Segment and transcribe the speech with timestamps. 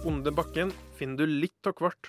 [0.00, 2.08] Onde bakken finner du litt av hvert.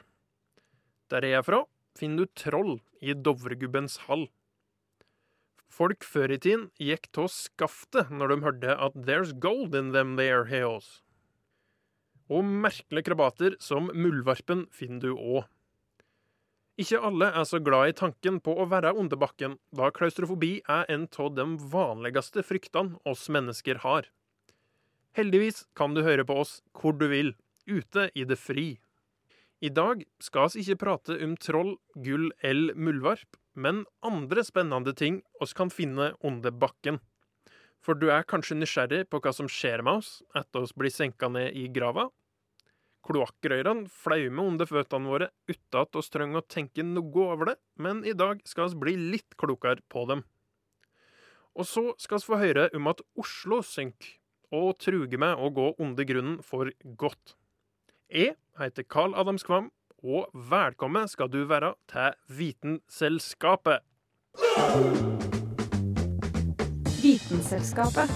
[1.12, 1.58] Der jeg er fra,
[2.00, 4.30] finner du troll i Dovregubbens hall.
[5.68, 10.16] Folk før i tiden gikk til skaftet når de hørte at 'there's gold in them
[10.16, 11.02] there heos'.
[12.30, 15.44] Og merkelige krabater som muldvarpen finner du òg.
[16.80, 21.10] Ikke alle er så glad i tanken på å være ondebakken, da klaustrofobi er en
[21.20, 24.08] av de vanligste fryktene oss mennesker har.
[25.12, 27.36] Heldigvis kan du høre på oss hvor du vil,
[27.68, 28.80] ute i det fri.
[29.62, 35.20] I dag skal vi ikke prate om troll, gull eller muldvarp, men andre spennende ting
[35.44, 36.98] oss kan finne under bakken.
[37.82, 41.30] For du er kanskje nysgjerrig på hva som skjer med oss etter oss blir senka
[41.30, 42.08] ned i grava?
[43.06, 48.04] Kloakkrøyrene flaumer under føttene våre uten at oss trenger å tenke noe over det, men
[48.06, 50.22] i dag skal vi bli litt klokere på dem.
[51.58, 54.18] Og så skal vi få høre om at Oslo synker,
[54.54, 57.36] og truger med å gå under grunnen for godt.
[58.12, 59.70] Jeg heter Carl Adam Kvam,
[60.04, 63.86] og velkommen skal du være til Vitenselskapet.
[67.00, 68.12] Vitenselskapet.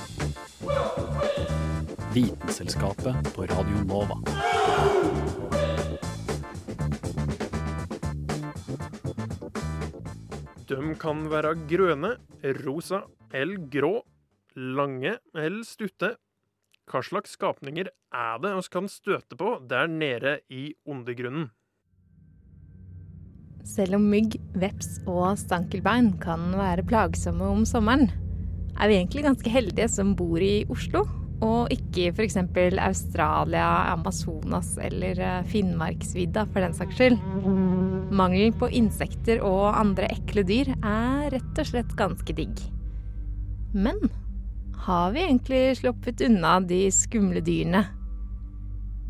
[2.11, 4.19] Vitenselskapet på Radio Nova.
[10.67, 12.17] De kan være grønne,
[12.67, 13.95] rosa eller grå,
[14.59, 16.17] lange eller stutte.
[16.86, 21.50] Hva slags skapninger er det vi kan støte på der nede i undergrunnen?
[23.66, 28.12] Selv om mygg, veps og stankelbein kan være plagsomme om sommeren,
[28.78, 31.07] er vi egentlig ganske heldige som bor i Oslo,
[31.44, 32.38] og ikke f.eks.
[32.38, 37.18] Australia, Amazonas eller eh, Finnmarksvidda for den saks skyld.
[38.16, 42.62] Mangelen på insekter og andre ekle dyr er rett og slett ganske digg.
[43.74, 44.00] Men
[44.78, 47.86] har vi egentlig sluppet unna de skumle dyrene?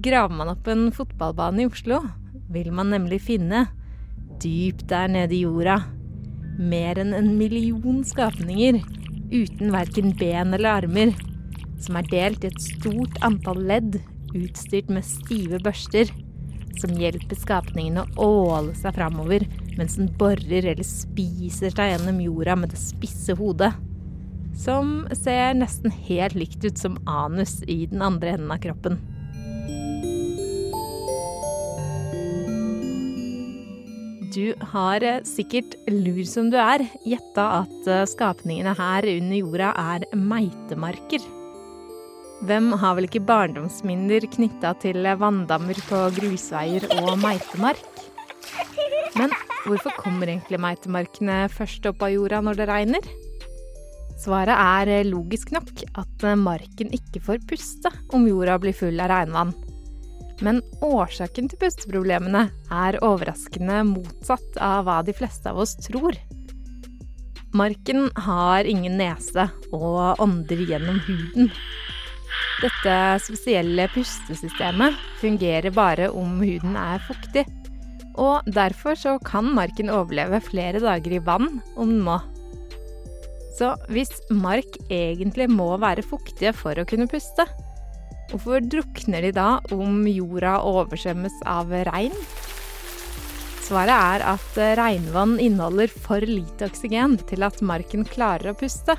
[0.03, 2.01] Graver man opp en fotballbane i Oslo,
[2.51, 3.65] vil man nemlig finne,
[4.43, 5.79] dypt der nede i jorda,
[6.59, 8.81] mer enn en million skapninger
[9.31, 11.15] uten verken ben eller armer,
[11.81, 13.97] som er delt i et stort antall ledd
[14.35, 16.11] utstyrt med stive børster,
[16.79, 22.55] som hjelper skapningene å åle seg framover mens den borer eller spiser seg gjennom jorda
[22.59, 23.71] med det spisse hodet
[24.55, 28.97] som ser nesten helt likt ut som anus i den andre enden av kroppen.
[34.35, 39.71] Du har eh, sikkert, lur som du er, gjetta at eh, skapningene her under jorda
[39.95, 41.23] er meitemarker.
[42.45, 47.85] Hvem har vel ikke barndomsminner knytta til vanndammer på grusveier og meitemark?
[49.15, 49.31] Men
[49.63, 53.15] hvorfor kommer egentlig meitemarkene først opp av jorda når det regner?
[54.19, 58.99] Svaret er eh, logisk nok at eh, marken ikke får puste om jorda blir full
[59.03, 59.53] av regnvann.
[60.43, 66.17] Men årsaken til pusteproblemene er overraskende motsatt av hva de fleste av oss tror.
[67.55, 71.51] Marken har ingen nese og ånder gjennom huden.
[72.59, 77.45] Dette spesielle pustesystemet fungerer bare om huden er fuktig.
[78.19, 82.19] Og derfor så kan marken overleve flere dager i vann om den må.
[83.55, 87.45] Så hvis mark egentlig må være fuktige for å kunne puste,
[88.31, 92.15] hvorfor drukner de da om jorda oversvømmes av regn?
[93.65, 98.97] Svaret er at regnvann inneholder for lite oksygen til at marken klarer å puste,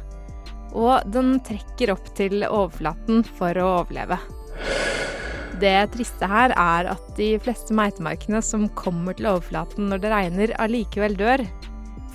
[0.77, 4.19] og den trekker opp til overflaten for å overleve.
[5.61, 10.53] Det triste her er at de fleste meitemarkene som kommer til overflaten når det regner,
[10.61, 11.45] allikevel dør,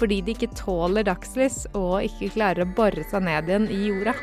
[0.02, 4.16] fordi de ikke tåler dagslys og ikke klarer å bore seg ned igjen i jorda.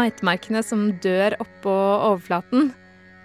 [0.00, 2.70] Meitemarkene som dør oppå overflaten,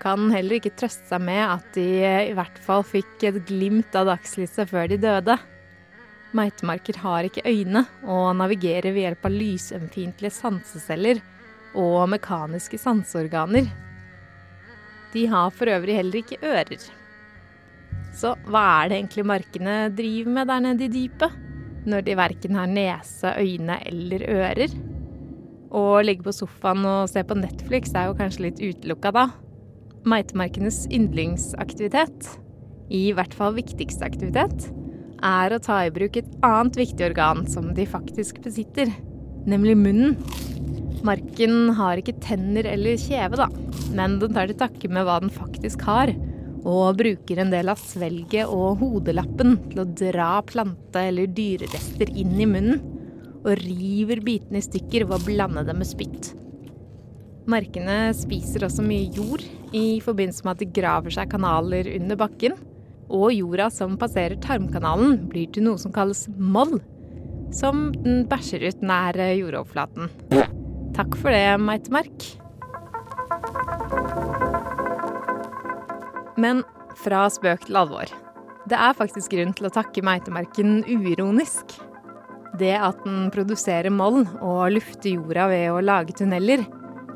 [0.01, 4.09] kan heller ikke trøste seg med at de i hvert fall fikk et glimt av
[4.11, 5.37] dagslyset før de døde.
[6.35, 11.21] Meitemarker har ikke øyne og navigerer ved hjelp av lysømfintlige sanseceller
[11.75, 13.67] og mekaniske sanseorganer.
[15.15, 16.87] De har for øvrig heller ikke ører.
[18.15, 21.41] Så hva er det egentlig markene driver med der nede i dypet?
[21.85, 24.75] Når de verken har nese, øyne eller ører?
[25.75, 29.27] Å ligge på sofaen og se på Netflix er jo kanskje litt utelukka da.
[30.07, 32.29] Meitemarkenes yndlingsaktivitet,
[32.93, 34.69] i hvert fall viktigste aktivitet,
[35.25, 38.91] er å ta i bruk et annet viktig organ som de faktisk besitter,
[39.49, 40.19] nemlig munnen.
[41.03, 43.49] Marken har ikke tenner eller kjeve, da,
[43.97, 46.13] men den tar til takke med hva den faktisk har,
[46.65, 52.39] og bruker en del av svelget og hodelappen til å dra plante- eller dyrerester inn
[52.39, 52.81] i munnen,
[53.45, 56.31] og river bitene i stykker ved å blande dem med spytt.
[57.45, 59.43] Markene spiser også mye jord
[59.75, 62.57] i forbindelse med at de graver seg kanaler under bakken.
[63.13, 66.79] Og jorda som passerer tarmkanalen, blir til noe som kalles moll.
[67.53, 70.09] Som den bæsjer ut nær jordoverflaten.
[70.95, 72.27] Takk for det, Meitemark.
[76.39, 76.61] Men
[77.01, 78.11] fra spøk til alvor.
[78.65, 81.75] Det er faktisk grunn til å takke meitemarken uironisk.
[82.55, 86.63] Det at den produserer moll og lufter jorda ved å lage tunneler,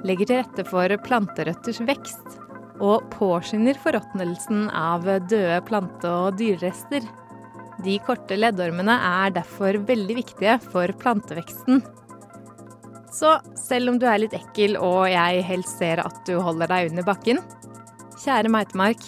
[0.04, 2.36] legger til rette for planterøtters vekst
[2.84, 7.08] og påskynder forråtnelsen av døde plante- og dyrerester.
[7.84, 11.84] De korte leddormene er derfor veldig viktige for planteveksten.
[13.10, 16.92] Så selv om du er litt ekkel og jeg helst ser at du holder deg
[16.92, 17.42] under bakken,
[18.22, 19.02] kjære meitemark,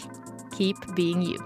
[0.55, 1.37] keep being you.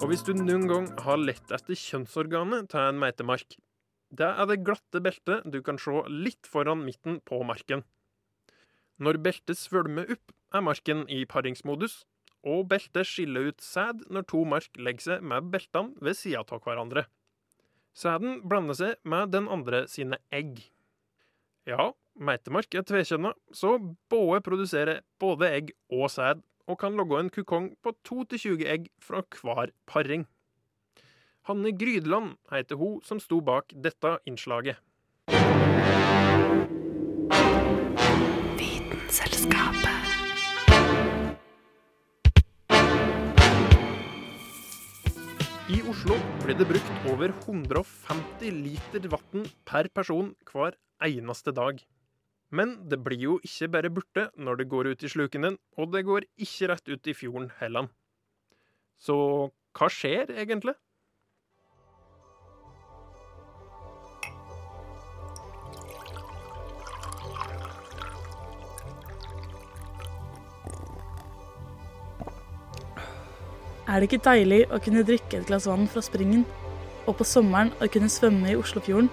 [0.00, 3.58] Og hvis du noen gang har lett etter kjønnsorganet til en meitemark,
[4.10, 7.84] det er det glatte beltet du kan se litt foran midten på marken.
[8.98, 12.02] Når beltet svølmer opp, er marken i paringsmodus,
[12.42, 16.64] og beltet skiller ut sæd når to mark legger seg med beltene ved sida av
[16.64, 17.06] hverandre.
[18.00, 20.62] Sæden blander seg med den andre sine egg.
[21.68, 23.74] Ja, meitemark er tvekjønna, så
[24.08, 29.20] både produserer både egg og sæd, og kan logge en kukong på 2-20 egg fra
[29.42, 30.24] hver paring.
[31.44, 34.80] Hanne Grydeland heter hun som sto bak dette innslaget.
[45.70, 50.74] I Oslo blir det brukt over 150 liter vann per person hver
[51.06, 51.78] eneste dag.
[52.50, 55.92] Men det blir jo ikke bare borte når det går ut i sluken din, og
[55.92, 57.86] det går ikke rett ut i fjorden heller.
[58.98, 59.14] Så
[59.78, 60.74] hva skjer egentlig?
[73.90, 76.44] Er det ikke deilig å kunne drikke et glass vann fra springen,
[77.10, 79.08] og på sommeren å kunne svømme i Oslofjorden?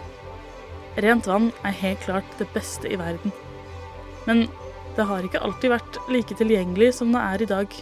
[1.01, 3.33] Rent vann er helt klart det beste i verden.
[4.27, 4.43] Men
[4.97, 7.73] det har ikke alltid vært like tilgjengelig som det er i dag.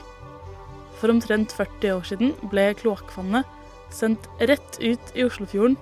[1.02, 5.76] For omtrent 40 år siden ble kloakkvannet sendt rett ut i Oslofjorden,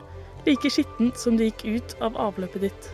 [0.48, 2.90] like skittent som det gikk ut av avløpet ditt.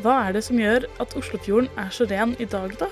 [0.00, 2.88] Hva er det som gjør at Oslofjorden er så ren i dag, da?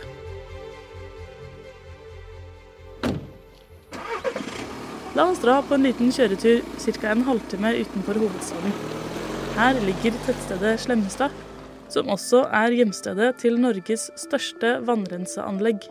[5.16, 7.08] La oss dra på en liten kjøretur ca.
[7.08, 8.72] en halvtime utenfor hovedstaden.
[9.56, 11.32] Her ligger tettstedet Slemmestad,
[11.88, 15.86] som også er hjemstedet til Norges største vannrenseanlegg.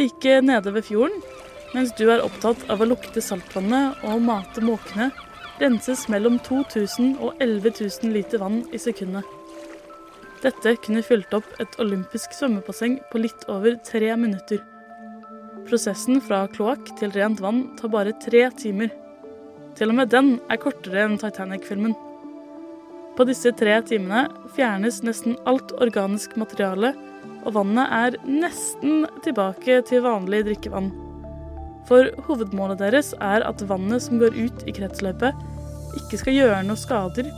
[0.00, 1.20] Like nede ved fjorden,
[1.74, 5.10] mens du er opptatt av å lukte saltvannet og mate måkene,
[5.60, 9.28] renses mellom 2000 og 11 000 liter vann i sekundet.
[10.40, 14.64] Dette kunne fylt opp et olympisk svømmebasseng på litt over tre minutter.
[15.66, 18.92] Prosessen fra kloakk til rent vann tar bare tre timer.
[19.76, 21.96] Til og med den er kortere enn Titanic-filmen.
[23.16, 26.92] På disse tre timene fjernes nesten alt organisk materiale,
[27.42, 30.92] og vannet er nesten tilbake til vanlig drikkevann.
[31.90, 35.34] For hovedmålet deres er at vannet som går ut i kretsløpet,
[35.98, 37.30] ikke skal gjøre noe skader,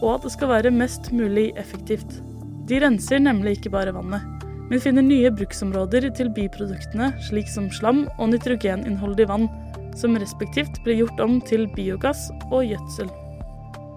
[0.00, 2.20] og at det skal være mest mulig effektivt.
[2.68, 4.33] De renser nemlig ikke bare vannet
[4.74, 9.44] men finner nye bruksområder til biproduktene, slik som slam og nitrogeninnholdig vann,
[9.94, 13.12] som respektivt blir gjort om til biogass og gjødsel.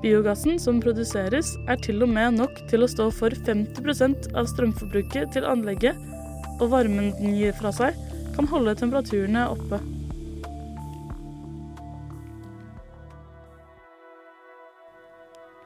[0.03, 5.33] Biogassen som produseres, er til og med nok til å stå for 50% av strømforbruket
[5.33, 5.97] til anlegget,
[6.61, 7.97] og varmen den gir fra seg,
[8.35, 9.81] kan holde temperaturene oppe.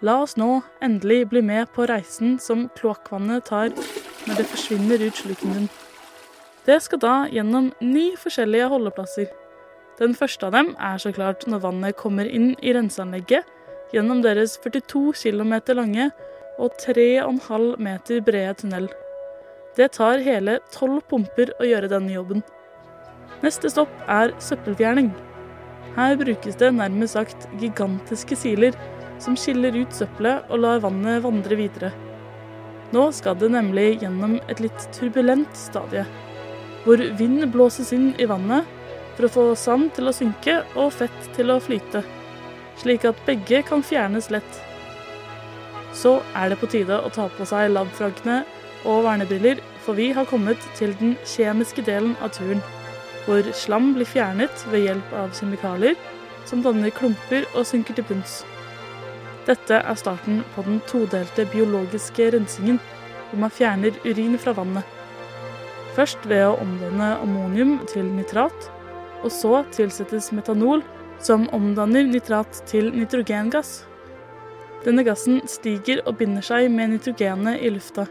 [0.07, 3.75] La oss nå endelig bli med på reisen som kloakkvannet tar
[4.27, 5.69] når det forsvinner ut sluken din.
[6.65, 9.29] Det skal da gjennom ni forskjellige holdeplasser.
[9.99, 13.49] Den første av dem er så klart når vannet kommer inn i renseanlegget
[13.93, 16.11] gjennom deres 42 km lange
[16.61, 18.87] og 3,5 meter brede tunnel.
[19.77, 22.43] Det tar hele tolv pumper å gjøre denne jobben.
[23.41, 25.09] Neste stopp er søppelfjerning.
[25.95, 28.77] Her brukes det nærmest sagt gigantiske siler
[29.21, 31.91] som skiller ut søppelet og lar vannet vandre videre.
[32.91, 36.03] Nå skal det nemlig gjennom et litt turbulent stadie,
[36.83, 38.67] hvor vind blåses inn i vannet
[39.15, 42.03] for å få sand til å synke og fett til å flyte,
[42.81, 44.59] slik at begge kan fjernes lett.
[45.95, 48.41] Så er det på tide å ta på seg labfrankene
[48.83, 52.61] og vernebriller, for vi har kommet til den kjemiske delen av turen,
[53.25, 55.95] hvor slam blir fjernet ved hjelp av kjemikalier
[56.49, 58.41] som danner klumper og synker til bunns.
[59.47, 62.77] Dette er starten på den todelte biologiske rensingen,
[63.29, 64.85] hvor man fjerner urin fra vannet.
[65.95, 68.69] Først ved å omdanne ammonium til nitrat,
[69.25, 70.83] og så tilsettes metanol,
[71.21, 73.81] som omdanner nitrat til nitrogengass.
[74.85, 78.07] Denne gassen stiger og binder seg med nitrogenet i lufta.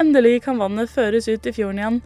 [0.00, 1.98] Endelig kan vannet føres ut i fjorden igjen,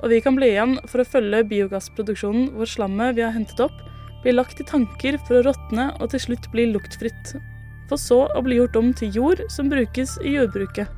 [0.00, 3.76] og vi kan bli igjen for å følge biogassproduksjonen hvor slammet vi har hentet opp,
[4.24, 7.34] blir lagt i tanker for å råtne og til slutt bli luktfritt.
[7.90, 10.88] For så å bli gjort om til jord som brukes i jordbruket.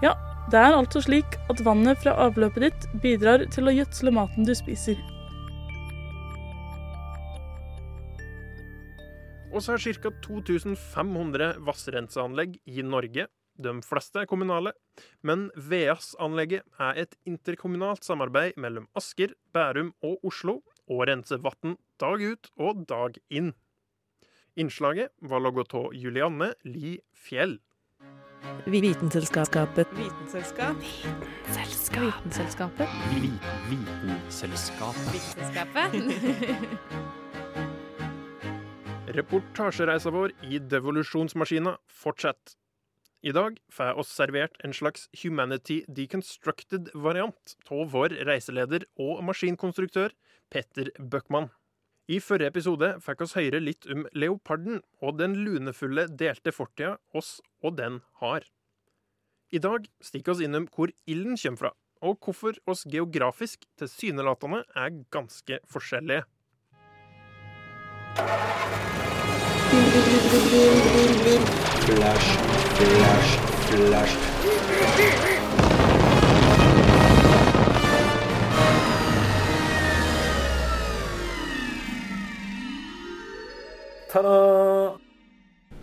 [0.00, 0.14] Ja,
[0.48, 4.54] det er altså slik at vannet fra avløpet ditt bidrar til å gjødsle maten du
[4.56, 4.96] spiser.
[9.50, 10.14] Og så er ca.
[10.24, 13.26] 2500 vassrenseanlegg i Norge.
[13.60, 14.72] De fleste er kommunale,
[15.26, 22.22] men VEAS-anlegget er et interkommunalt samarbeid mellom Asker, Bærum og Oslo, og rense vann dag
[22.24, 23.52] ut og dag inn.
[24.60, 27.58] Innslaget var av Julianne Li Fjell.
[28.66, 29.86] Vitenselskapet.
[29.96, 30.76] Vitenselskap.
[30.80, 32.88] Vitenselskapet.
[33.14, 33.38] Vi-
[33.70, 35.12] Vitenselskapet.
[35.12, 35.90] Vitenselskapet.
[39.10, 42.54] Reportasjereisa vår i devolusjonsmaskina fortsetter.
[43.20, 50.14] I dag får oss servert en slags Humanity Deconstructed-variant av vår reiseleder og maskinkonstruktør
[50.50, 51.50] Petter Bøckmann.
[52.10, 57.36] I forrige episode fikk oss høre litt om leoparden og den lunefulle delte fortida oss
[57.62, 58.42] og den har.
[59.54, 64.90] I dag stikker oss innom hvor ilden kommer fra, og hvorfor oss geografisk tilsynelatende er
[65.14, 66.26] ganske forskjellige.
[71.86, 72.38] Flash,
[72.80, 73.38] flash,
[73.70, 75.29] flash.
[84.10, 84.98] Ta-da!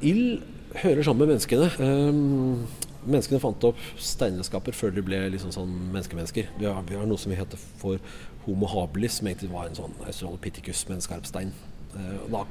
[0.04, 0.44] Ild
[0.82, 1.70] hører sammen med menneskene.
[1.80, 2.66] Um,
[3.08, 6.50] menneskene fant opp steinredskaper før de ble liksom sånn menneskemennesker.
[6.60, 8.02] Vi har, vi har noe som vi heter for
[8.44, 11.54] homo habilis, som egentlig var en sånn australopithecus med en skarp stein.
[11.96, 12.44] Eh, da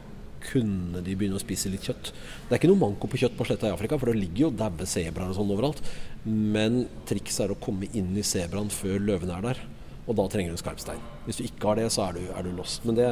[0.46, 2.12] kunne de begynne å spise litt kjøtt.
[2.46, 4.52] Det er ikke noe manko på kjøtt på sletta i Afrika, for det ligger jo
[4.56, 5.82] daue sebraer og sånn overalt.
[6.24, 9.62] Men trikset er å komme inn i sebraen før løvene er der.
[10.06, 11.02] Og da trenger du en skarp stein.
[11.26, 12.84] Hvis du ikke har det, så er du, er du lost.
[12.86, 13.10] Men det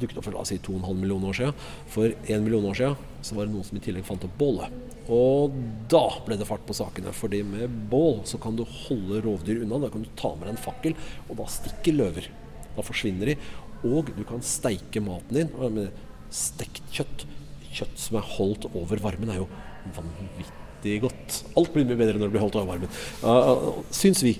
[0.00, 1.66] dukket opp for la oss si 2,5 millioner år siden.
[1.90, 4.72] For 1 million år siden så var det noen som i tillegg fant opp bålet.
[5.12, 5.52] Og
[5.92, 7.12] da ble det fart på sakene.
[7.12, 9.78] fordi med bål så kan du holde rovdyr unna.
[9.78, 10.96] Da kan du ta med deg en fakkel,
[11.28, 12.30] og da stikker løver.
[12.76, 13.36] Da forsvinner de.
[13.84, 15.50] Og du kan steike maten din.
[15.74, 15.92] med
[16.34, 17.26] Stekt kjøtt.
[17.74, 19.48] Kjøtt som er holdt over varmen, er jo
[19.94, 21.44] vanvittig godt.
[21.58, 22.90] Alt blir mye bedre når det blir holdt over varmen.
[23.22, 24.38] Uh, syns vi.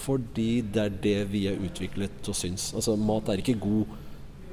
[0.00, 2.70] Fordi det er det vi er utviklet til å synes.
[2.76, 3.98] Altså, mat er ikke god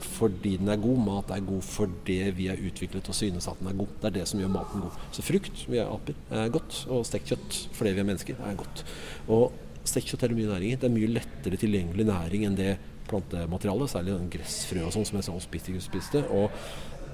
[0.04, 1.00] fordi den er god.
[1.06, 3.94] Mat er god fordi vi er utviklet og synes at den er god.
[4.02, 5.00] Det er det som gjør maten god.
[5.16, 6.84] Så frukt, vi er aper, er godt.
[6.90, 8.84] Og stekt kjøtt fordi vi er mennesker, er godt.
[9.28, 9.56] Og
[9.88, 10.78] stekt kjøtt er mye næring i.
[10.80, 12.76] Det er mye lettere tilgjengelig næring enn det
[13.08, 16.24] plantematerialet, særlig den gressfrø og sånn som jeg sa Hospitius spiste.
[16.36, 16.52] Og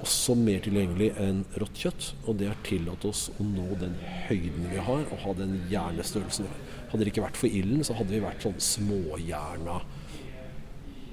[0.03, 2.11] også mer tilgjengelig enn rått kjøtt.
[2.27, 3.95] Og det har tillatt oss å nå den
[4.27, 6.49] høyden vi har, og ha den hjernestørrelsen.
[6.91, 9.79] Hadde det ikke vært for ilden, så hadde vi vært sånn småhjerna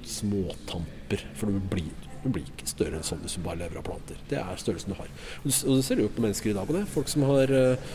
[0.07, 1.25] småtamper.
[1.37, 1.91] For du blir,
[2.23, 4.19] du blir ikke større enn sånn hvis du bare lever av planter.
[4.29, 5.11] Det er størrelsen du har.
[5.41, 6.69] Og du, og du ser jo på mennesker i dag.
[6.69, 7.93] Og det folk som har uh,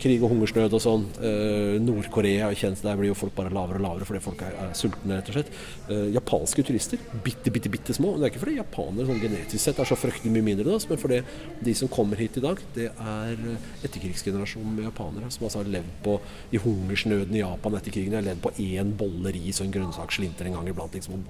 [0.00, 1.04] krig og hungersnød og sånn.
[1.24, 4.74] Eh, Nord-Korea er der blir jo folk bare lavere og lavere fordi folk er, er
[4.78, 5.52] sultne, rett og slett.
[5.88, 8.14] Eh, japanske turister, bitte, bitte, bitte små.
[8.16, 11.00] Det er ikke fordi japanere sånn genetisk sett er så fryktelig mye mindre, da, men
[11.00, 11.20] fordi
[11.68, 13.44] de som kommer hit i dag, det er
[13.86, 16.18] etterkrigsgenerasjonen med japanere som altså har levd på
[16.54, 18.14] i hungersnøden i Japan etter krigen.
[18.14, 20.96] De har levd på én bolle ris og en grønnsaksslinter en gang iblant.
[20.96, 21.24] Liksom.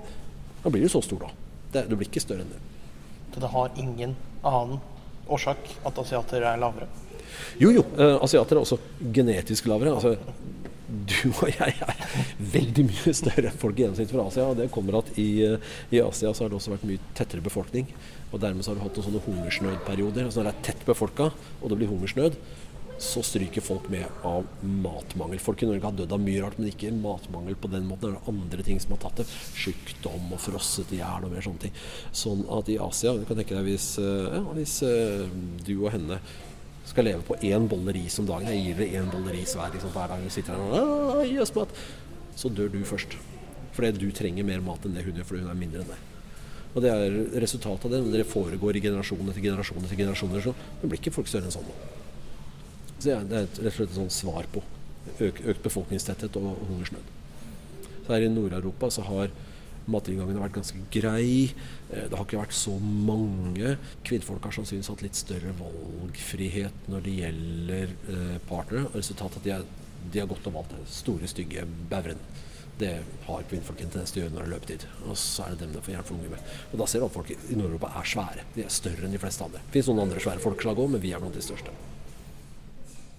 [0.65, 1.35] Da blir du så stor, da.
[1.75, 2.63] Det, du blir ikke større enn det.
[3.35, 4.15] Så det har ingen
[4.47, 4.79] annen
[5.33, 6.87] årsak at asiater er lavere?
[7.61, 7.85] Jo, jo.
[7.99, 8.81] Eh, asiater er også
[9.15, 9.95] genetisk lavere.
[9.95, 10.17] Altså,
[10.95, 12.03] du og jeg er
[12.55, 14.49] veldig mye større enn folk i gjennomsnitt fra Asia.
[14.51, 17.89] og Det kommer at i, i, Asia så har det også vært mye tettere befolkning.
[18.33, 20.29] Og dermed så har du hatt noen sånne hungersnødperioder.
[20.29, 22.39] Altså når det er tett befolka og det blir hungersnød,
[23.05, 25.41] så stryker folk med av matmangel.
[25.43, 28.15] Folk i Norge har dødd av mye rart, men ikke matmangel på den måten.
[28.15, 29.29] Det er andre ting som har tatt det.
[29.59, 31.75] Sjukdom og frosset i hjel og mer sånne ting.
[32.15, 34.79] Sånn at i Asia, du kan tenke deg hvis, ja, hvis
[35.67, 36.21] du og henne
[36.95, 39.73] skal leve på én bolle ris om dagen, jeg gir dere én bolle ris hver,
[39.75, 40.23] liksom, hver dag.
[40.23, 41.73] du sitter her og gir oss mat,
[42.39, 43.17] så dør du først.
[43.75, 46.05] Fordi du trenger mer mat enn det hun gjør, fordi hun er mindre enn deg.
[46.75, 48.01] Og det er resultatet av det.
[48.05, 51.51] Når det foregår i generasjon etter generasjon etter generasjoner, så det blir ikke folk større
[51.51, 51.75] enn sånn.
[53.01, 54.63] Så det er rett og slett et sånt svar på
[55.27, 57.11] økt befolkningstetthet og hungersnød.
[58.05, 59.35] Så her i Nord-Europa så har
[59.91, 61.53] matinngangen vært ganske grei.
[61.91, 63.77] Eh, det har ikke vært så mange.
[64.07, 68.89] Kvinnfolk har sannsynligvis hatt litt større valgfrihet når det gjelder eh, partnere.
[68.91, 72.21] Og resultatet at de, er, de har gått og valgt den store, stygge bauren.
[72.79, 72.91] Det
[73.29, 74.87] har kvinnfolk en tendens til å gjøre når det er løpetid.
[75.07, 76.55] Og så er det dem det får gjerne for unge med.
[76.73, 78.47] Og da ser du at folk i Nord-Europa er svære.
[78.57, 79.63] De er større enn de fleste andre.
[79.63, 81.75] Det finnes noen andre svære folkeslag òg, men vi er blant de største.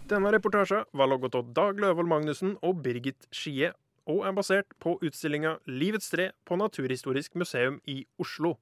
[0.05, 3.71] Denne reportasjen var laget av Dag Løvold Magnussen og Birgit Skie,
[4.05, 8.55] og er basert på utstillinga Livets tre på Naturhistorisk museum i Oslo.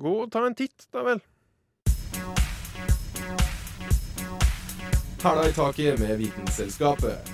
[0.00, 1.22] Gå og ta en titt, da vel.
[5.24, 7.30] Hæla i taket med Vitenselskapet.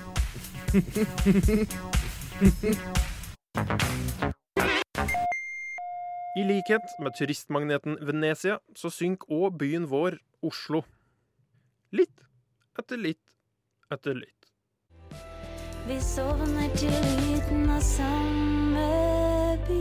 [6.37, 10.85] I likhet med turistmagneten Venezia så synker òg byen vår, Oslo.
[11.91, 12.23] Litt
[12.79, 13.35] etter litt
[13.91, 14.40] etter litt.
[15.81, 18.83] Vi sovner til lyden av samme
[19.65, 19.79] by.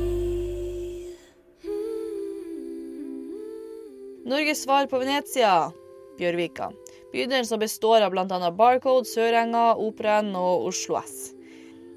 [4.31, 5.69] Norges svar på Venezia,
[6.17, 6.71] Bjørvika.
[7.13, 8.25] Bydelen som består av bl.a.
[8.57, 11.35] Barcode, Sørenga, Operaen og Oslo S.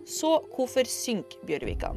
[0.04, 1.94] Så hvorfor synker Bjørvika?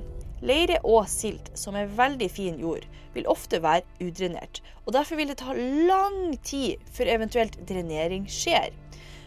[0.47, 2.87] Leire og silt, som er veldig fin jord,
[3.17, 4.63] vil ofte være udrenert.
[4.85, 8.71] og Derfor vil det ta lang tid før eventuelt drenering skjer.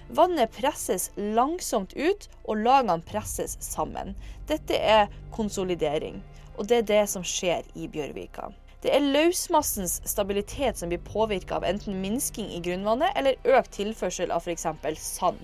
[0.09, 4.15] Vannet presses langsomt ut, og lagene presses sammen.
[4.49, 6.23] Dette er konsolidering,
[6.57, 8.47] og det er det som skjer i Bjørvika.
[8.81, 14.31] Det er løsmassens stabilitet som blir påvirka av enten minsking i grunnvannet eller økt tilførsel
[14.31, 14.65] av f.eks.
[15.03, 15.41] sand.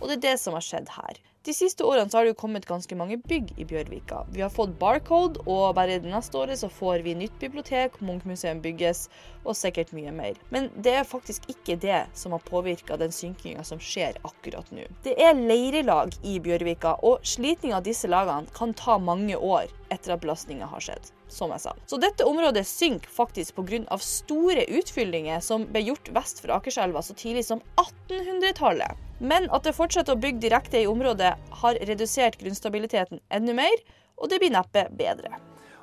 [0.00, 1.20] Og det er det som har skjedd her.
[1.46, 4.24] De siste årene har det jo kommet ganske mange bygg i Bjørvika.
[4.34, 8.58] Vi har fått Barcode, og bare det neste året så får vi nytt bibliotek, Munchmuseum
[8.64, 9.04] bygges,
[9.44, 10.40] og sikkert mye mer.
[10.50, 14.88] Men det er faktisk ikke det som har påvirka den synkinga som skjer akkurat nå.
[15.06, 20.16] Det er leirelag i Bjørvika, og slitning av disse lagene kan ta mange år etter
[20.16, 21.74] at belastninga har skjedd som jeg sa.
[21.86, 23.98] Så dette området synker faktisk pga.
[23.98, 28.96] store utfyllinger som ble gjort vest for Akerselva så tidlig som 1800-tallet.
[29.18, 33.76] Men at det fortsetter å bygge direkte i området, har redusert grunnstabiliteten enda mer,
[34.16, 35.36] og det blir neppe bedre.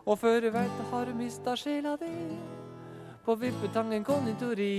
[0.06, 2.12] Og før du veit det, har du mista sjela di
[3.25, 4.73] på Vippetangen konditori.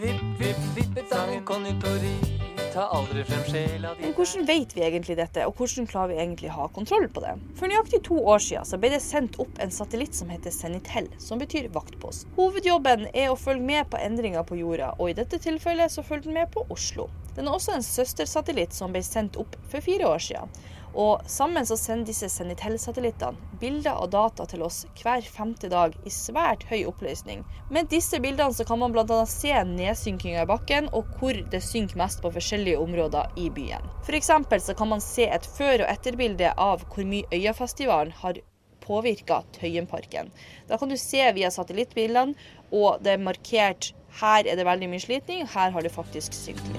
[0.00, 2.33] Vipp, vipp, Vippetangen konditori
[2.74, 6.16] ta aldri frem sjela di Men hvordan vet vi egentlig dette, og hvordan klarer vi
[6.18, 7.34] egentlig ha kontroll på det?
[7.58, 11.06] For nøyaktig to år siden så ble det sendt opp en satellitt som heter Senitel,
[11.22, 12.26] som betyr vaktpost.
[12.34, 16.26] Hovedjobben er å følge med på endringer på jorda, og i dette tilfellet så følger
[16.26, 17.06] den med på Oslo.
[17.36, 20.50] Den er også en søstersatellitt som ble sendt opp for fire år siden.
[20.94, 26.12] Og sammen så sender disse Senitell-satellittene bilder og data til oss hver femte dag i
[26.12, 27.42] svært høy oppløsning.
[27.74, 29.20] Med disse bildene så kan man bl.a.
[29.30, 33.90] se nedsynkinga i bakken og hvor det synker mest på forskjellige områder i byen.
[34.06, 34.30] F.eks.
[34.68, 38.38] så kan man se et før- og etterbilde av hvor mye Øyafestivalen har
[38.84, 40.30] påvirka Tøyenparken.
[40.68, 42.34] Da kan du se via satellittbildene,
[42.70, 46.68] og det er markert her er det veldig mye slitning, her har det faktisk synkt
[46.70, 46.78] litt.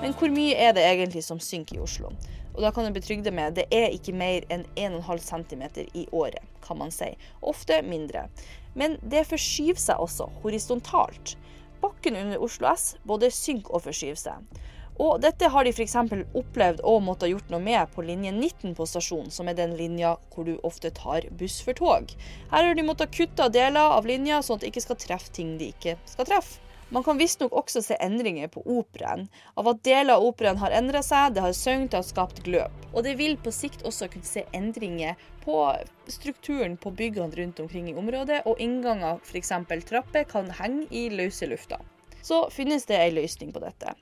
[0.00, 2.08] Men hvor mye er det egentlig som synker i Oslo?
[2.54, 6.06] Og da kan du betrygge deg med det er ikke mer enn 1,5 cm i
[6.16, 7.10] året, kan man si.
[7.44, 8.22] Ofte mindre.
[8.72, 11.34] Men det forskyver seg også horisontalt.
[11.84, 14.62] Bakken under Oslo S både synker og forskyver seg.
[15.00, 15.98] Og dette har de f.eks.
[16.36, 20.14] opplevd og måttet gjort noe med på linje 19 på stasjonen, som er den linja
[20.32, 22.16] hvor du ofte tar buss for tog.
[22.50, 25.58] Her har de måttet kutte deler av linja, sånn at de ikke skal treffe ting
[25.60, 26.69] de ikke skal treffe.
[26.90, 29.28] Man kan visstnok også se endringer på operaen.
[29.54, 32.74] Av at deler av operaen har endra seg, det har sunget og skapt gløp.
[32.90, 35.60] Og det vil på sikt også kunne se endringer på
[36.10, 39.54] strukturen på byggene rundt omkring i området, og innganger, f.eks.
[39.86, 41.78] trapper, kan henge i løse lufta.
[42.26, 43.94] Så finnes det ei løsning på dette.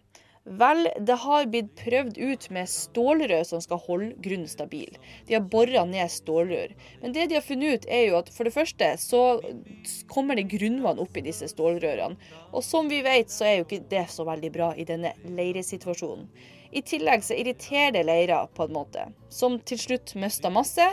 [0.48, 4.96] Vel, det har blitt prøvd ut med stålrør som skal holde grunnen stabil.
[5.28, 6.72] De har bora ned stålrør.
[7.02, 9.22] Men det de har funnet ut, er jo at for det første så
[10.08, 12.16] kommer det grunnvann opp i disse stålrørene.
[12.52, 16.30] Og som vi vet, så er jo ikke det så veldig bra i denne leiresituasjonen.
[16.72, 20.84] I tillegg så irriterer det leira på en måte, som til slutt mister masse.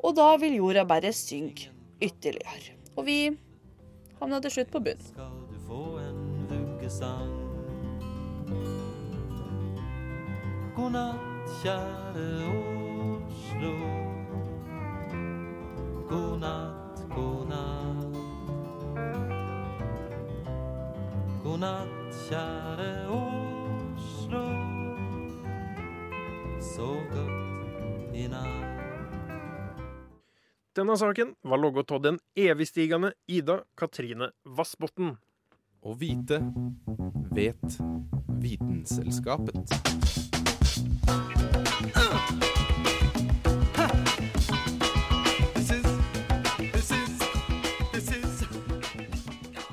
[0.00, 2.76] Og da vil jorda bare synke ytterligere.
[2.96, 3.20] Og vi
[4.20, 5.12] havner til slutt på bunnen.
[5.12, 7.39] skal du få en vuggesang.
[10.76, 13.72] God natt, kjære Oslo.
[16.08, 18.14] God natt, god natt.
[21.42, 24.44] God natt, kjære Oslo.
[26.70, 28.70] Sov godt i natt.
[30.76, 35.16] Denne saken var logget av den evigstigende Ida Katrine Vassbotn.
[35.82, 36.38] Å vite
[37.34, 37.80] vet
[38.40, 40.29] Vitenselskapet.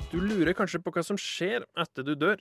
[0.08, 2.40] Du lurer kanskje på hva som skjer etter du dør.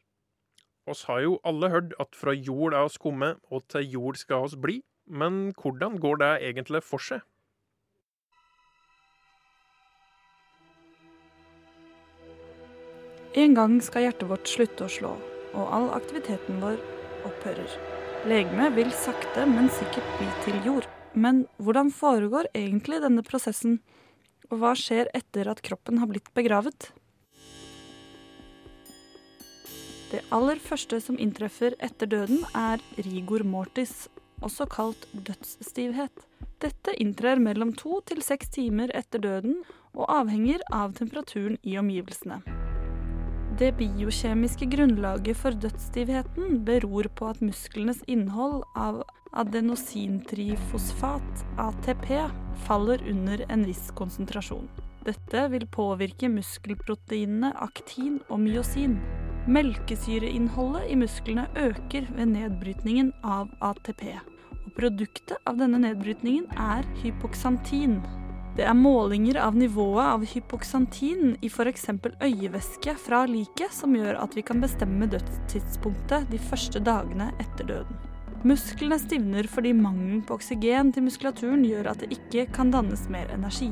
[0.88, 4.48] Oss har jo alle hørt at fra jord er oss kommet, og til jord skal
[4.48, 4.80] oss bli.
[5.08, 7.22] Men hvordan går det egentlig for seg?
[13.38, 15.14] En gang skal hjertet vårt slutte å slå,
[15.54, 16.82] og all aktiviteten vår
[17.28, 17.97] opphører.
[18.28, 20.88] Legemet vil sakte, men sikkert bli til jord.
[21.16, 23.78] Men hvordan foregår egentlig denne prosessen,
[24.52, 26.90] og hva skjer etter at kroppen har blitt begravet?
[30.12, 34.10] Det aller første som inntreffer etter døden, er rigor mortis,
[34.44, 36.28] også kalt dødsstivhet.
[36.60, 39.62] Dette inntrer mellom to til seks timer etter døden,
[39.96, 42.57] og avhenger av temperaturen i omgivelsene.
[43.58, 49.00] Det biokjemiske grunnlaget for dødsstivheten beror på at musklenes innhold av
[49.34, 52.06] adenosintrifosfat, ATP,
[52.68, 54.68] faller under en viss konsentrasjon.
[55.08, 59.00] Dette vil påvirke muskelproteinene aktin og myosin.
[59.50, 64.12] Melkesyreinnholdet i musklene øker ved nedbrytningen av ATP.
[64.68, 68.04] Og produktet av denne nedbrytningen er hypoksantin.
[68.58, 71.84] Det er målinger av nivået av hypoksantin i f.eks.
[72.26, 78.00] øyevæske fra liket som gjør at vi kan bestemme dødstidspunktet de første dagene etter døden.
[78.50, 83.30] Musklene stivner fordi mangelen på oksygen til muskulaturen gjør at det ikke kan dannes mer
[83.38, 83.70] energi.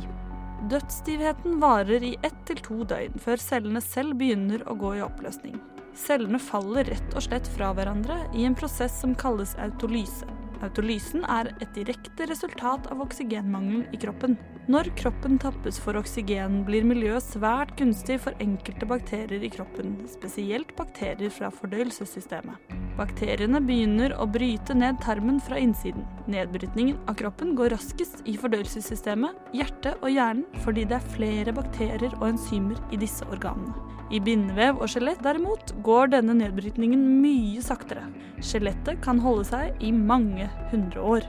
[0.69, 5.57] Dødsstivheten varer i ett til to døgn før cellene selv begynner å gå i oppløsning.
[5.97, 10.29] Cellene faller rett og slett fra hverandre i en prosess som kalles autolyse.
[10.63, 14.37] Autolysen er et direkte resultat av oksygenmangelen i kroppen.
[14.71, 20.71] Når kroppen tappes for oksygen, blir miljøet svært gunstig for enkelte bakterier i kroppen, spesielt
[20.77, 22.73] bakterier fra fordøyelsessystemet.
[22.97, 26.07] Bakteriene begynner å bryte ned tarmen fra innsiden.
[26.31, 32.15] Nedbrytningen av kroppen går raskest i fordøyelsessystemet, hjertet og hjernen fordi det er flere bakterier
[32.21, 33.75] og enzymer i disse organene.
[34.13, 38.05] I bindevev og skjelett derimot går denne nedbrytningen mye saktere.
[38.37, 41.25] Skjelettet kan holde seg i mange hundre år.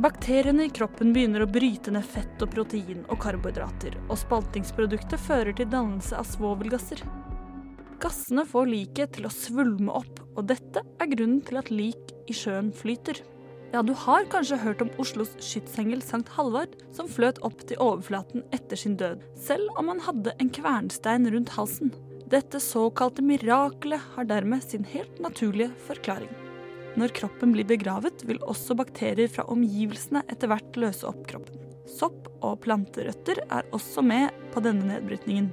[0.00, 5.56] Bakteriene i kroppen begynner å bryte ned fett og protein og karbohydrater, og spaltingsproduktet fører
[5.56, 7.00] til dannelse av svovelgasser.
[8.00, 12.36] Gassene får liket til å svulme opp, og dette er grunnen til at lik i
[12.36, 13.22] sjøen flyter.
[13.74, 18.44] Ja, du har kanskje hørt om Oslos skytsengel Sankt Halvard, som fløt opp til overflaten
[18.54, 21.92] etter sin død, selv om han hadde en kvernstein rundt halsen.
[22.30, 26.30] Dette såkalte mirakelet har dermed sin helt naturlige forklaring.
[26.96, 31.60] Når kroppen blir begravet, vil også bakterier fra omgivelsene etter hvert løse opp kroppen.
[31.86, 35.50] Sopp og planterøtter er også med på denne nedbrytningen.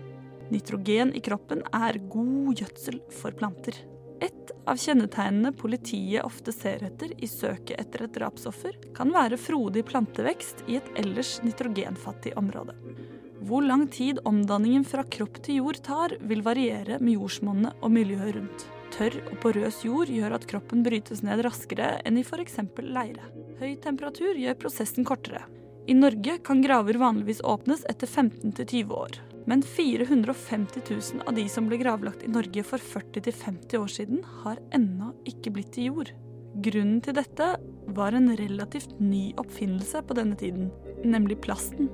[0.53, 3.75] Nitrogen i kroppen er god gjødsel for planter.
[4.63, 10.63] Av kjennetegnene politiet ofte ser etter i søket etter et drapsoffer, kan være frodig plantevekst
[10.71, 12.75] i et ellers nitrogenfattig område.
[13.43, 18.37] Hvor lang tid omdanningen fra kropp til jord tar, vil variere med jordsmonnet og miljøet
[18.37, 18.63] rundt.
[18.93, 22.61] Tørr og porøs jord gjør at kroppen brytes ned raskere enn i f.eks.
[22.79, 23.27] leire.
[23.59, 25.43] Høy temperatur gjør prosessen kortere.
[25.91, 29.19] I Norge kan graver vanligvis åpnes etter 15-20 år.
[29.45, 34.61] Men 450 000 av de som ble gravlagt i Norge for 40-50 år siden, har
[34.75, 36.13] ennå ikke blitt til jord.
[36.63, 37.49] Grunnen til dette
[37.97, 40.69] var en relativt ny oppfinnelse på denne tiden,
[41.03, 41.89] nemlig plasten.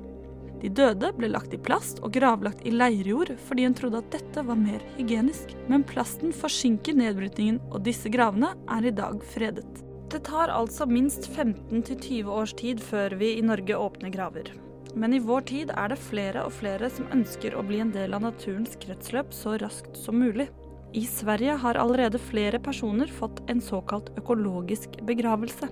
[0.59, 4.43] De døde ble lagt i plast og gravlagt i leirjord fordi en trodde at dette
[4.43, 5.55] var mer hygienisk.
[5.71, 9.69] Men plasten forsinker nedbrytningen, og disse gravene er i dag fredet.
[10.09, 14.51] Det tar altså minst 15-20 års tid før vi i Norge åpner graver.
[14.95, 18.15] Men i vår tid er det flere og flere som ønsker å bli en del
[18.17, 20.49] av naturens kretsløp så raskt som mulig.
[20.93, 25.69] I Sverige har allerede flere personer fått en såkalt økologisk begravelse.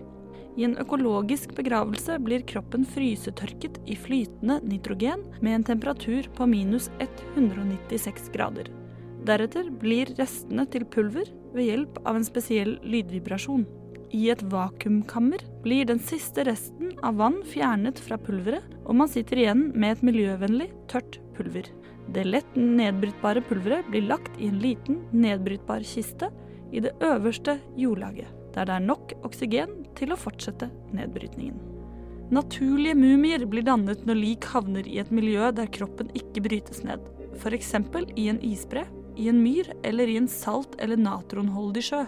[0.58, 6.90] I en økologisk begravelse blir kroppen frysetørket i flytende nitrogen med en temperatur på minus
[7.02, 8.70] 196 grader.
[9.26, 13.66] Deretter blir restene til pulver ved hjelp av en spesiell lydvibrasjon.
[14.16, 19.42] I et vakuumkammer blir den siste resten av vann fjernet fra pulveret, og man sitter
[19.42, 21.68] igjen med et miljøvennlig, tørt pulver.
[22.16, 26.32] Det lett nedbrytbare pulveret blir lagt i en liten, nedbrytbar kiste
[26.72, 31.60] i det øverste jordlaget, der det er nok oksygen til å fortsette nedbrytningen.
[32.32, 37.04] Naturlige mumier blir dannet når lik havner i et miljø der kroppen ikke brytes ned,
[37.40, 37.74] f.eks.
[38.16, 38.84] i en isbre,
[39.18, 42.02] i en myr eller i en salt- eller natronholdig sjø.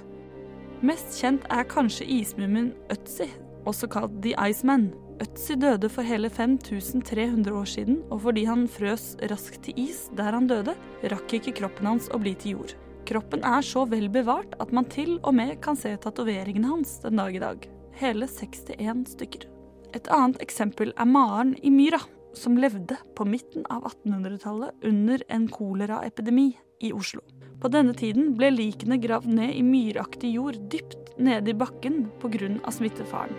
[0.79, 3.25] Mest kjent er kanskje ismumien Øtzi,
[3.67, 4.85] også kalt The Iceman.
[5.19, 10.31] Øtzi døde for hele 5300 år siden, og fordi han frøs raskt til is der
[10.31, 10.77] han døde,
[11.11, 12.71] rakk ikke kroppen hans å bli til jord.
[13.09, 17.19] Kroppen er så vel bevart at man til og med kan se tatoveringene hans den
[17.19, 17.67] dag i dag.
[17.99, 19.49] Hele 61 stykker.
[19.97, 21.99] Et annet eksempel er Maren i Myra,
[22.31, 26.53] som levde på midten av 1800-tallet under en koleraepidemi
[26.87, 27.25] i Oslo.
[27.59, 32.71] På denne tiden ble likene gravd ned i myraktig jord dypt nede i bakken pga.
[32.71, 33.35] smittefaren.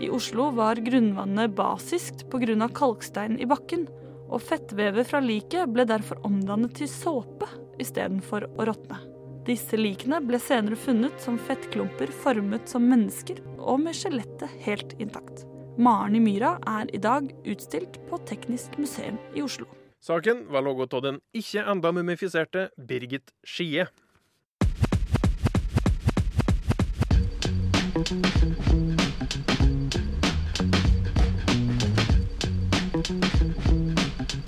[0.00, 2.68] I Oslo var grunnvannet basiskt pga.
[2.74, 3.86] kalkstein i bakken,
[4.30, 7.46] og fettvevet fra liket ble derfor omdannet til såpe
[7.78, 8.98] istedenfor å råtne.
[9.46, 15.46] Disse likene ble senere funnet som fettklumper formet som mennesker, og med skjelettet helt intakt.
[15.80, 19.66] Maren i myra er i dag utstilt på Teknisk museum i Oslo.
[20.00, 23.84] Saken var laget av den ikke enda mumifiserte Birgit Skie.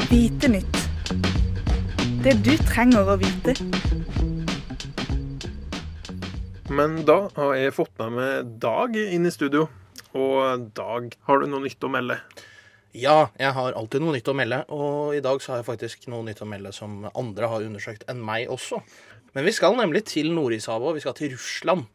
[0.09, 0.79] Vite nytt.
[2.25, 3.53] Det du trenger å vite.
[6.73, 9.67] Men da har jeg fått med meg Dag inn i studio.
[10.17, 12.23] Og Dag, har du noe nytt å melde?
[12.93, 16.03] Ja, jeg har alltid noe nytt å melde, og i dag så har jeg faktisk
[16.13, 18.83] noe nytt å melde som andre har undersøkt enn meg også.
[19.33, 21.87] Men vi skal nemlig til Nordishavet, og vi skal til Russland.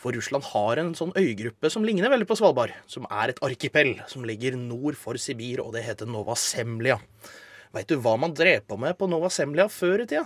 [0.00, 2.72] For Russland har en sånn øygruppe som ligner veldig på Svalbard.
[2.88, 6.96] Som er et arkipell som ligger nord for Sibir, og det heter Nova Semlia.
[7.76, 10.24] Veit du hva man drev på med på Nova Semlia før i tida?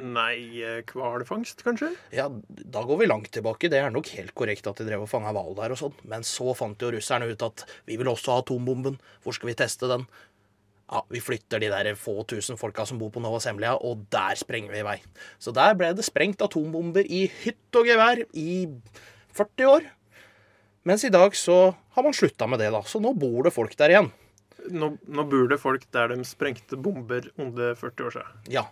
[0.00, 0.62] Nei,
[0.94, 1.90] hvalfangst, kanskje?
[2.14, 3.68] Ja, da går vi langt tilbake.
[3.68, 5.96] Det er nok helt korrekt at de drev og fanga hval der og sånn.
[6.08, 8.96] Men så fant jo russerne ut at vi vil også ha atombomben.
[9.24, 10.06] Hvor skal vi teste den?
[10.90, 14.34] Ja, Vi flytter de der få tusen folka som bor på Nova Semlia, og der
[14.40, 14.96] sprenger vi i vei.
[15.38, 18.66] Så der ble det sprengt atombomber i hytt og gevær i
[19.36, 19.86] 40 år.
[20.88, 22.80] Mens i dag så har man slutta med det, da.
[22.88, 24.10] Så nå bor det folk der igjen.
[24.72, 28.44] Nå, nå bor det folk der de sprengte bomber under 40 år siden.
[28.52, 28.66] Ja.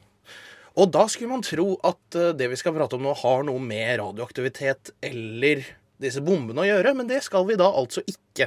[0.79, 3.63] Og da skulle man tro at eh, det vi skal prate om nå, har noe
[3.63, 5.65] med radioaktivitet eller
[5.99, 8.47] disse bombene å gjøre, men det skal vi da altså ikke.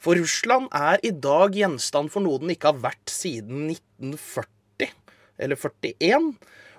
[0.00, 4.92] For Russland er i dag gjenstand for noe den ikke har vært siden 1940,
[5.40, 6.32] eller 41,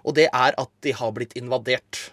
[0.05, 2.11] og det er at de har blitt invadert.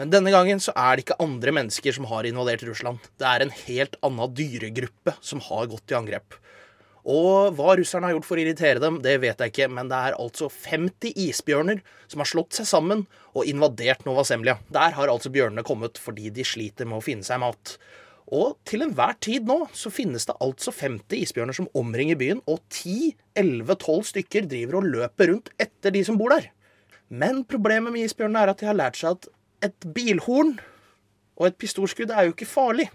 [0.00, 3.00] Men denne gangen så er det ikke andre mennesker som har invadert Russland.
[3.20, 6.36] Det er en helt annen dyregruppe som har gått i angrep.
[7.10, 9.98] Og hva russerne har gjort for å irritere dem, det vet jeg ikke, men det
[9.98, 14.60] er altså 50 isbjørner som har slått seg sammen og invadert Nova Semlia.
[14.70, 17.74] Der har altså bjørnene kommet fordi de sliter med å finne seg mat.
[18.30, 22.62] Og til enhver tid nå så finnes det altså 50 isbjørner som omringer byen, og
[22.70, 26.52] 10-11-12 stykker driver og løper rundt etter de som bor der.
[27.10, 29.30] Men problemet med isbjørnene er at de har lært seg at
[29.66, 30.54] et bilhorn
[31.40, 32.86] og et pistolskudd er jo ikke farlig,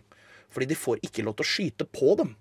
[0.53, 2.35] fordi de får ikke lov til å skyte på dem.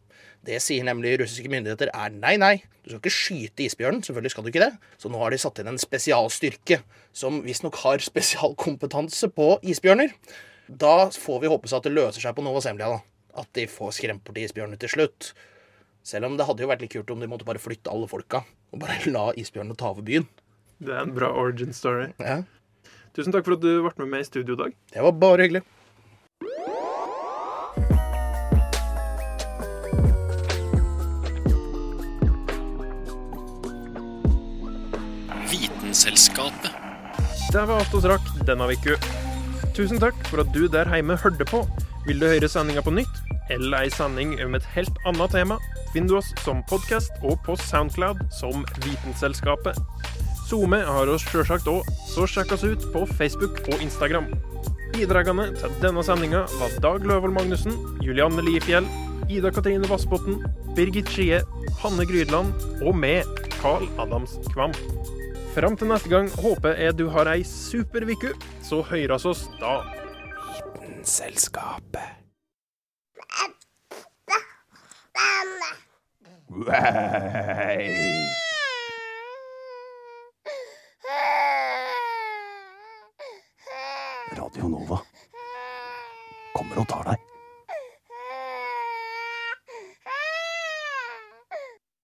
[0.44, 2.54] Det sier nemlig russiske myndigheter er nei, nei,
[2.84, 4.02] du skal ikke skyte isbjørnen.
[4.04, 4.72] Selvfølgelig skal du ikke det.
[5.00, 6.82] Så nå har de satt inn en spesialstyrke
[7.16, 10.12] som visstnok har spesialkompetanse på isbjørner.
[10.68, 13.40] Da får vi håpe seg at det løser seg på Nova Semlia, da.
[13.40, 15.32] At de får skremt bort isbjørnene til slutt.
[16.04, 18.42] Selv om det hadde jo vært litt kult om de måtte bare flytte alle folka
[18.74, 20.28] og bare la isbjørnene ta over byen.
[20.84, 22.10] Det er en bra origin story.
[22.20, 22.42] Ja.
[23.16, 24.76] Tusen takk for at du ble med meg i studio i dag.
[24.92, 25.64] Det var bare hyggelig.
[35.94, 36.72] Vitenselskapet.
[37.52, 38.96] Det var alt oss rakk denne uka.
[39.76, 41.60] Tusen takk for at du der hjemme hørte på.
[42.08, 43.20] Vil du høre sendinga på nytt,
[43.54, 45.60] eller ei sending om et helt annet tema,
[45.92, 49.78] finner du oss som podkast og på Soundcloud som Vitenselskapet.
[50.48, 54.26] SoMe har oss sjølsagt òg, så sjekk oss ut på Facebook og Instagram.
[54.96, 58.90] Bidragene til denne sendinga var Dag Løvold Magnussen, Julianne Liefjell,
[59.30, 60.42] Ida Katrine Vassbotn,
[60.74, 61.44] Birgit Skie,
[61.84, 62.50] Hanne Grydland
[62.82, 64.74] og meg, Carl Adams Kvam.
[65.54, 68.32] Fram til neste gang håper jeg du har ei super uke.
[68.66, 69.76] Så høyres oss da.
[70.50, 72.10] Vitenselskapet.
[76.50, 76.66] Wow.
[84.34, 84.98] Radio Nova
[86.54, 87.23] kommer og tar deg.